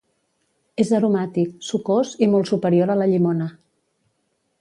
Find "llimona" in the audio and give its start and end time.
3.13-3.51